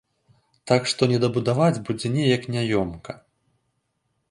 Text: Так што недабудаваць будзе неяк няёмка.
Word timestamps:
Так 0.71 0.87
што 0.93 1.07
недабудаваць 1.11 1.83
будзе 1.91 2.07
неяк 2.15 2.43
няёмка. 2.57 3.11